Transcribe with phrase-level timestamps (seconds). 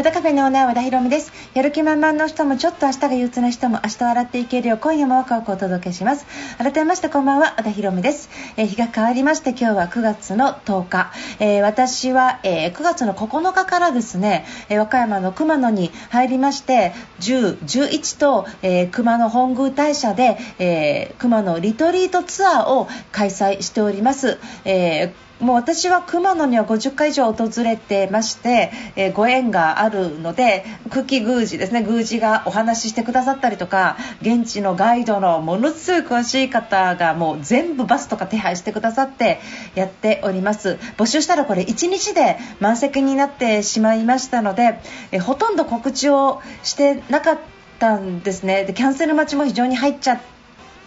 [0.00, 1.30] 和田カフェのオーナー和田博美です。
[1.52, 6.24] やる気満々の人もちょっと明日が憂鬱な人も明日笑っていけるよう今夜もワクワクお届けします。
[6.56, 39.40] 改めましてこんばんは和田博美です、えー日が変わりまして今日は9月の10日、えー私は、えー9月の9日からですね、えー和歌山の熊野に入りまして10、11と、えー熊野本宮大社で、えー熊野リトリートツアーを開催しております、えーもう私は熊野には50回以上訪れてまして、えーご縁があるので久喜宮司ですね宮司がお話ししてくださったりとか現地のガイドのものすごい詳しい方がもう全部バスとか手配してくださって
[39.74, 40.78] やっております。
[40.96, 44.78] 募集したらこれ1日で満席になってしまいましたので、
[45.12, 47.38] えーほとんど告知をしてなかっ
[47.78, 48.64] たんですね。
[48.64, 50.20] でキャンセル待ちも非常に入っちゃっ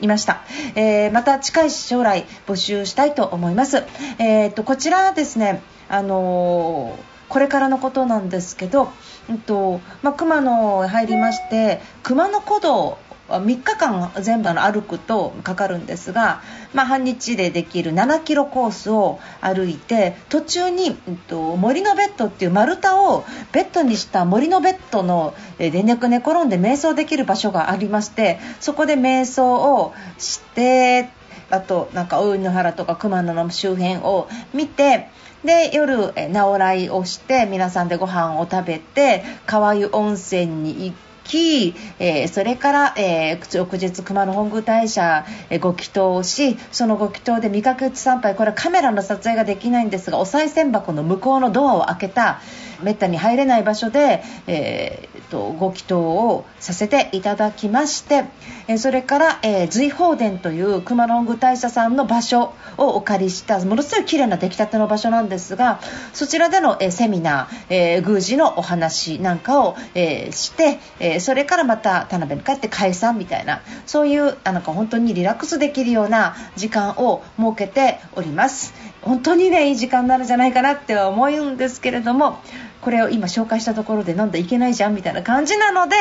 [0.04, 0.44] いました、
[0.76, 3.84] えーまた近い将来募集したいと思います、
[4.20, 5.62] えー、とこちらですね。
[5.90, 8.90] あのーこれからのことなんですけど、
[9.28, 16.44] うんとまあ、熊野へ入りまして熊野古道3日間全部歩くとかかるんですが、
[16.76, 31.10] まあ、半日でできる7キロコースを歩いて途中に、うんと森のベッドっていう丸太をベッドにした森のベッドのえーで寝転んで瞑想できる場所がありましてそこで瞑想をして
[31.50, 35.10] あとなんか大井ノ原とか熊野の周辺を見て
[35.44, 52.42] で夜え直らいをして皆さんでご飯を食べて川湯温泉に行き、えーそれから、えー翌日熊野本宮大社、えーご祈祷をしそのご祈祷で三ヶ月参拝これはカメラの撮影ができないんですがお賽銭箱の向こうのドアを開けた。
[52.84, 58.26] めったに入れない場所で、えーとご祈祷をさせていただきまして、
[58.68, 65.80] えそれから、えー随宝殿という熊野本宮大社さんの場所をお借りしたものすごい綺麗な出来たての場所なんですが
[66.14, 78.74] そちらでの、えーセミナー、えー宮司のお話なんかを、えーして、えそれからまた田辺に帰って解散みたいなそういうあなんか本当にリラックスできるような時間を設けております。
[79.02, 82.40] 本当にねいい時間になるんじゃないかなっては思うんですけれども
[82.84, 85.96] これを今紹介したところで飲んだらいけないじゃんみたいな感じなので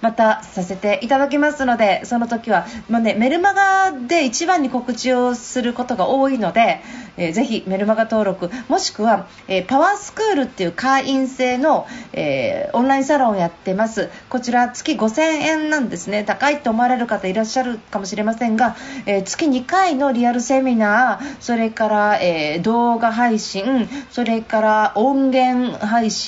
[0.00, 6.82] またさせていただきますのでその時は、まあね、メルマガで一番に告知をすることが多いので、
[7.16, 14.10] えーぜひメルマガ登録もしくは、えーパワースクールっていう会員制の、えーオンラインサロンをやってます。
[14.28, 16.24] こちら月5000円なんですね。
[16.24, 18.76] 高いと思われる方いらっしゃるかもしれませんが、
[19.06, 26.19] え月2回のリアルセミナーそれから、え動画配信それから音源配信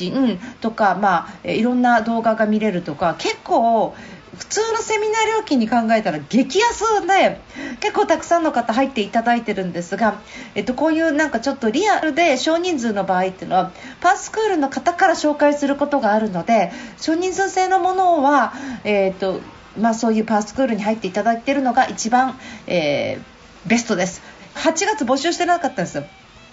[0.60, 3.94] とか、まあ、いろんな動画が見れるとか結構
[4.36, 7.40] 普通のセミナー料金に考えたら激安で
[7.80, 10.20] 結構たくさんの方入っていただいてるんですが、
[10.54, 18.54] えっと、こういうなんかちょっとリアルで少人数の場合っていうのはパースクールの方から紹介することがあるので少人数制のものは、
[18.84, 19.40] えっと
[19.78, 23.32] まあ、そういうパースクールに入っていただいているのが一番、えー
[23.66, 24.22] ベストです。
[24.56, 26.04] 8月募集してなかったんですよ。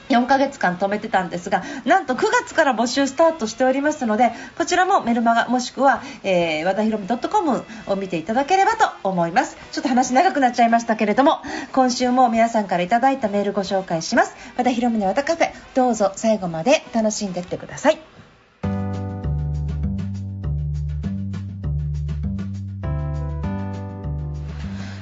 [0.09, 9.58] 4ヶ月間止めてたんですがなんと9月から募集スタートしておりますのでこちらもメルマガもしくは、えー、和田ひろみ .com を見ていただければと思います。
[9.72, 11.40] ちょっと話長くなっちゃいましたけれども
[11.74, 14.36] 今週も皆さんからいただいたメールご紹介します。
[14.58, 18.19] 和田ひろみの和田カフェどうぞ最後まで楽しんでってください。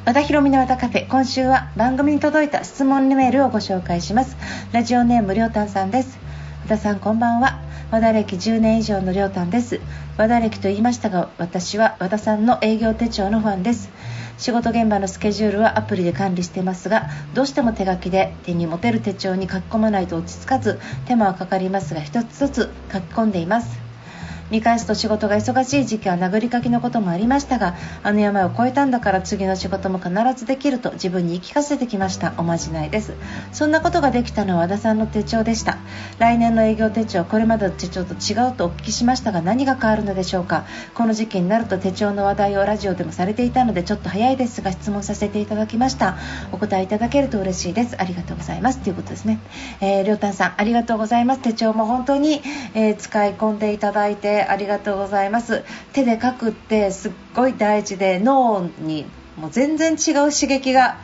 [0.08, 1.08] 和田ひろみの和田カフェ。
[1.10, 4.38] 今週は番組に届いた質問メールをご紹介します。
[4.72, 6.18] ラジオネームりょうたんさんです。
[6.64, 7.60] 和田さんこんばんは。
[7.92, 9.82] 和田歴10年以上のりょうたんです。
[10.16, 13.90] 和田歴と言いましたが私は和田さんの営業手帳のファンです。
[14.38, 23.87] 仕事現場のスケジュールはアプリで管理していますがどうしても手書きで手に持てる手帳に書き込まないと落ち着かず手間はかかりますが一つずつ書き込んでいます。
[24.50, 32.34] 見返すと仕事が忙しい時期は殴り書きのこともありましたがあの山を越えたんだから次の仕事も必ずできると自分に言い聞かせてきました。
[32.38, 33.14] おまじないです。
[33.52, 35.78] そんなことができたのは和田さんの手帳でした。
[36.20, 40.66] 来年の営業手帳これまでの手帳と違うとお聞きしましたが何が変わるのでしょうか。
[40.94, 46.18] この時期になると手帳の話題をラジオでもされていたのでちょっと早いですが質問させていただきました。
[46.52, 48.00] お答えいただけると嬉しいです。
[48.00, 48.80] ありがとうございます。
[48.80, 49.40] ということですね、
[49.82, 51.42] えー、りょうたんさんありがとうございます。
[51.42, 52.42] 手帳も本当に、
[52.74, 55.64] えー使い込んでいただいてありがとうございます。
[55.94, 59.06] 手で書くってすっごい大事で脳に
[59.38, 60.98] もう全然違う刺激が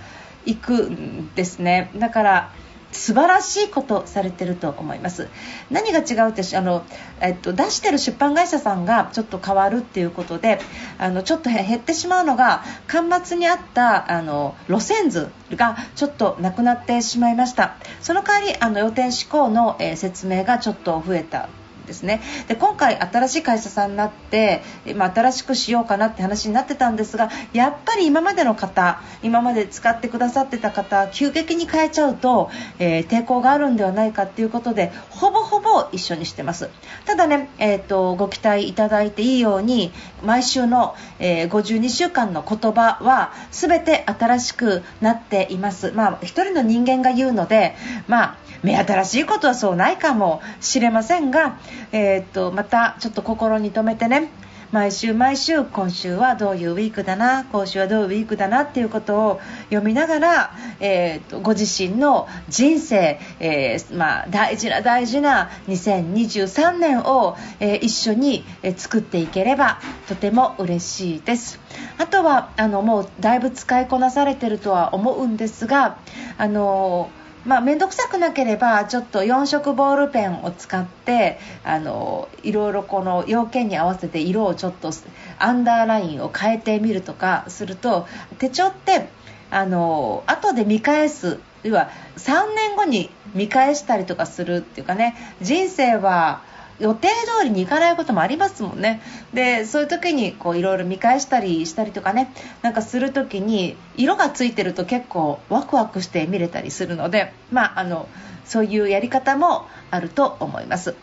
[0.45, 1.91] いくんですね。
[1.95, 2.51] だから
[2.93, 5.27] 素晴らしいことされてると思います。
[5.71, 6.85] 何が違うってあの、
[7.19, 10.59] えっと、出してる出版会社さんがちょっと変わるっていうことで
[10.97, 17.75] あのちょっと減ってしまうのが端末にあったあの路線図がちょっとなくなってしまいました。
[18.01, 21.49] その代わりあの予定志向の、えー、説明がちょっと増えた
[21.85, 22.21] ですね。
[22.47, 24.61] で今回、新しい会社さんになって、
[24.95, 32.49] まあ、新しくしようかなって話になってたんですがやっぱり今までの方今まで使ってくださってた方急激に変えちゃうと、
[32.79, 36.69] えー、抵抗があるんではないかということでほぼほぼ一緒にしてます。
[37.05, 39.91] ただね、えーと、ご期待いただいていいように
[40.23, 47.75] 毎週の、えー、52週間の言葉は全て新しくなっています、まあ、1人の人間が言うので、
[48.07, 51.57] まあ、目新しいことはそうないかもしれませんが、
[51.91, 54.29] えー、っとまたちょっと心に留めてね。
[54.73, 71.59] 毎週毎週今週はどういうウィークだな今週はどういうウィークだなっていうことを読みながら、えーと、ご自身の人生、えー、まあ、大事な大事な2023年を、えー、一緒に、え作っていければとても嬉しいです。
[71.99, 75.97] あとはあのもうだいぶ使いこなされてるとは思うんですが
[76.39, 84.91] あのーまあ、面倒くさくなければちょっと4色ボールペンを使ってあのいろいろこの要件に合わせて色をちょっと
[85.39, 88.07] アンダーラインを変えてみるとかすると
[88.39, 89.09] 手帳って
[89.51, 96.41] あの後で見返す要は3年後に見返したりとかするっていうかね人生は
[96.79, 97.07] 予定
[97.39, 99.01] 通りに行かないこともありますもんね。
[99.33, 102.33] でそういう時にこういろいろ見返したりしたりとかね。
[102.61, 108.07] なんかする時に色がついてると結構ワクワクして見れたりするのでまああの
[108.45, 110.95] そういうやり方もあると思います。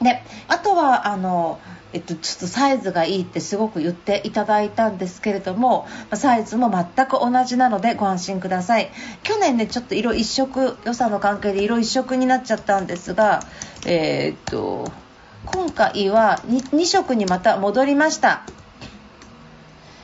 [0.00, 1.60] であとはあの
[1.92, 8.90] えっと、ちょっとサイズがいいってすごく言っていただいたんですけれどもサイズも全く同じなのでご安心ください。
[9.24, 13.42] 去年ねちょっと色一色予算の関係で色一色になっちゃったんですが
[13.86, 14.90] えー、っと
[15.46, 18.44] 今回は 2, 2色にまた戻りました。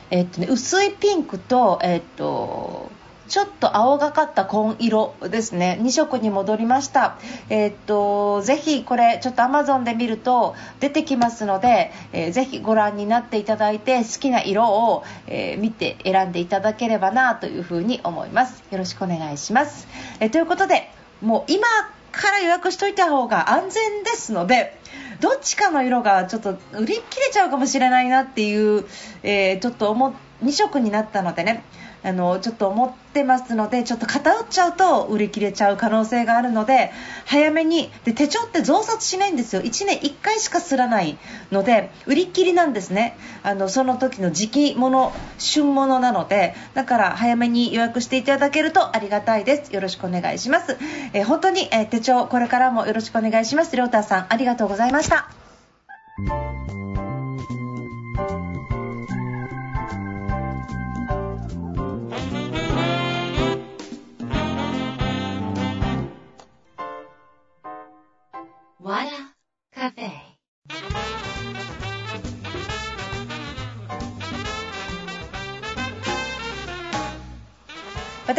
[0.09, 2.86] えっとね薄いピンクとえっと
[3.27, 5.77] ちょっと青がかった紺色ですね。
[5.81, 7.17] 2色に戻りました。
[7.49, 18.63] えー、っとぜひこれちょっと Amazon で見ると出てきますので、えー、ぜひご覧になっていただいて好きな色を、えー、見て選んでいただければなというふうに思います。
[18.71, 19.87] よろしくお願いします、
[20.19, 20.89] え、ということで
[21.21, 21.67] もう今
[22.11, 24.77] から予約しといた方が安全ですので
[25.19, 28.85] どっちかの色がちょっと売り切れちゃうかもしれないなっていう、
[29.23, 30.13] えー、ちょっと思
[30.43, 31.63] 2色になったのでね。
[32.07, 36.91] あのちょっと思ってますのでちょっと偏っちゃうと売り切れちゃう可能性があるので
[37.25, 39.61] 早めにで手帳って増刷しないんですよ。
[39.61, 41.17] 1年1回しかすらない
[41.51, 43.17] ので売り切りなんですね。
[43.43, 49.73] あのその時の時期もの旬物なのでだから早めに予約していただけるとありがたいです。
[49.73, 50.77] よろしくお願いします、
[51.11, 53.75] え、本当に、えー、手帳これからもよろしくお願いします。
[53.75, 55.27] りょうたさんありがとうございました。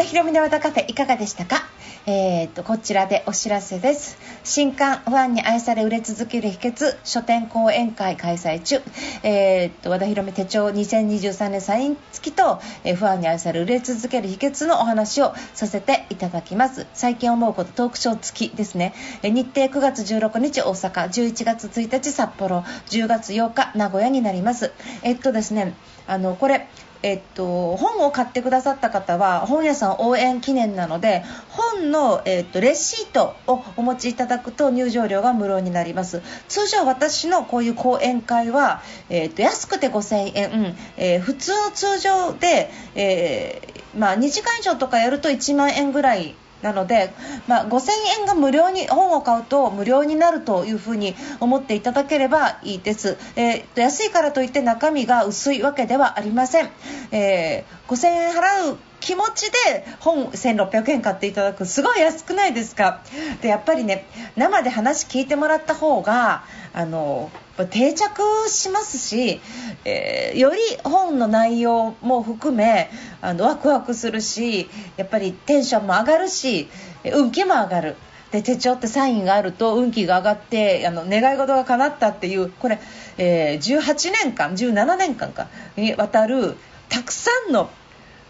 [0.09, 1.69] 和田博美の和田カフェいかがでしたか？
[2.07, 4.17] えーと、こちらでお知らせです。
[4.43, 8.81] 新刊ファンに愛され売れ続ける秘訣書店講演会開催中、
[9.23, 16.87] えーと、和田博美手帳2023年サイン付きと、えー、ファンに愛され売れ続ける秘訣のお話をさせていただきます。
[16.95, 21.09] 最近思うことトークショー付きですね、えー、日程9月16日大阪。
[21.11, 22.61] 11月1日札幌。
[22.87, 24.73] 10月8日名古屋になります。
[25.03, 25.75] えっとですね
[26.09, 26.67] あのこれ
[27.03, 36.23] えっと、本を買ってくださった方は本屋さん応援記念なので本の、えっと、レシートをお持ちいただくと入場料が無料になります。
[36.49, 47.13] 通常私のこういう講演会は、えっと、安くて5000円、えー、普通の通常で、えー、まあ、2時間以上とかやると1万円ぐらいなので、
[47.47, 56.71] まあ、5000円が無料に本を買うと無料になるというふうに思っていただければいいです、えー、安いからといって中身が薄いわけではありません、
[57.13, 63.01] えー、5000円払う気持ちで本1600円買っていただくすごい安くないですか？
[63.41, 66.43] でやっぱりね生で話聞いてもらった方が
[66.75, 67.31] あの
[67.67, 69.41] 定着しますし、
[69.85, 76.69] えー、より本の内容も含めあのワクワクするしやっぱりテンションも上がるし
[77.13, 77.97] 運気も上がる。
[78.31, 82.79] で手帳ってサインがあると運気が上がってあの願い事が叶ったっていうこれ、
[83.17, 86.57] えー、18年間17年間かにわたる
[86.91, 87.71] たくさんの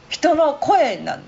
[0.08, 1.22] 人の声なん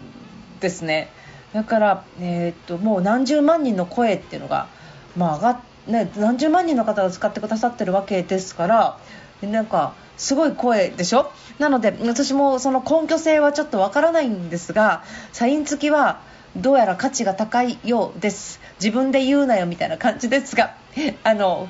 [0.61, 1.11] ですね
[1.52, 4.69] だから、えー、っともう何十万人の声っていうのが、
[5.16, 8.99] まあ上がね、何十万人の方が使ってくださってるわけですから
[9.42, 11.30] なんかすごい声でしょ？
[11.58, 16.20] なので私もその根拠性はちょっとわからないんですがサイン付きは
[16.56, 18.60] どうやら価値が高いようです。
[18.80, 20.75] 自分で言うなよみたいな感じですが
[21.25, 21.68] あの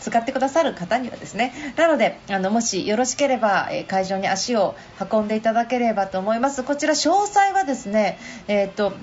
[0.00, 1.52] 使ってくださる方にはですね。
[1.76, 4.74] なのであのもしよろしければ、え会場に足を
[5.10, 6.62] 運んでいただければと思います。
[6.62, 8.18] こちら詳細はですね
[8.48, 8.94] えっ、と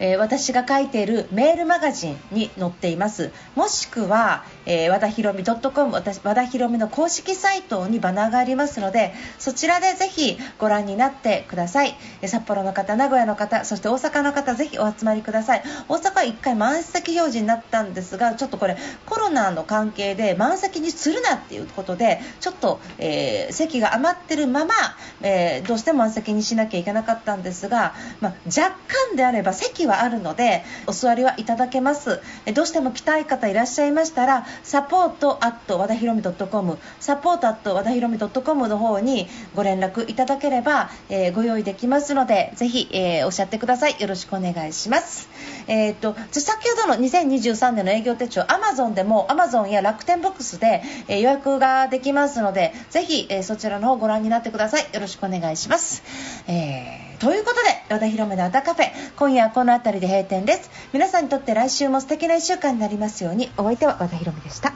[0.00, 3.30] えー、私が書いているメールマガジンに載っています。
[3.54, 11.94] もしくは、えー、和田ひろみ .com 和田ひろみの公式サイトにバナーがありますのでそちらでぜひご覧になってください。
[12.26, 15.62] 札幌の方名古屋の方そして大阪の方ぜひお集まりください。
[15.88, 18.76] 大阪は1回満席表示になったんですがちょっとこれ
[19.06, 24.74] コロナの関係で満席にするなっていうことでちょっと、えー、席が余ってるまま、
[25.22, 28.74] えどうしても満席にしなきゃいけなかったんですが、まあ、若
[29.10, 32.20] 干であれば席ははあるのでお座りはいただけます。
[32.54, 44.00] どうしても来たい方いらっしゃいましたらサポートアット和田ひろみ .com サポートアット和田ひろみ .com の方にご連絡いただければ、えー、ご用意できますのでぜひ、えー、おっしゃってください。
[44.00, 45.28] よろしくお願いします。
[45.66, 54.88] えー、っと先ほどの2023年の営業手帳アマゾンでもアマゾンや楽天ボックスで、えー、予約ができますのでぜひ、えー、そちらの方ご覧になってください。
[54.92, 56.02] よろしくお願いします、
[56.46, 60.70] えーということで和田広めのアダカフェ今夜はこのたりで閉店です。
[60.92, 63.50] 皆さんにとって来週も素敵な1週間になりますように。
[63.56, 64.74] お相手は和田博美でした。